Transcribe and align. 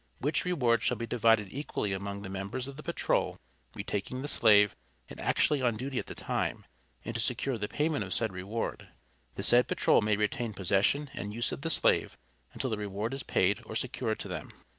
Which 0.17 0.45
reward 0.45 0.81
shall 0.81 0.97
be 0.97 1.05
divided 1.05 1.49
equally 1.53 1.93
among 1.93 2.23
the 2.23 2.29
members 2.29 2.67
of 2.67 2.75
the 2.75 2.81
patrol 2.81 3.37
retaking 3.75 4.23
the 4.23 4.27
slave 4.27 4.75
and 5.09 5.21
actually 5.21 5.61
on 5.61 5.77
duty 5.77 5.99
at 5.99 6.07
the 6.07 6.15
time; 6.15 6.65
and 7.05 7.13
to 7.13 7.21
secure 7.21 7.55
the 7.59 7.67
payment 7.67 8.03
of 8.03 8.11
said 8.11 8.33
reward, 8.33 8.87
the 9.35 9.43
said 9.43 9.67
patrol 9.67 10.01
may 10.01 10.17
retain 10.17 10.55
possession 10.55 11.11
and 11.13 11.35
use 11.35 11.51
of 11.51 11.61
the 11.61 11.69
slave 11.69 12.17
until 12.51 12.71
the 12.71 12.79
reward 12.79 13.13
is 13.13 13.21
paid 13.21 13.61
or 13.63 13.75
secured 13.75 14.17
to 14.21 14.27
them. 14.27 14.49